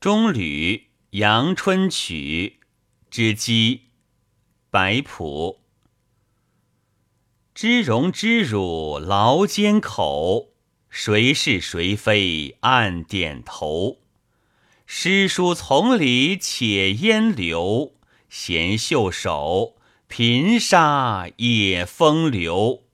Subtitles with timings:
[0.00, 2.60] 中吕阳春曲
[3.10, 3.90] 之姬
[4.70, 5.60] 白朴。
[7.54, 10.54] 知荣知辱劳尖口，
[10.88, 13.98] 谁是谁非暗点头。
[14.86, 17.92] 诗书从里且烟流，
[18.30, 19.76] 闲袖手，
[20.08, 22.84] 频沙也风流。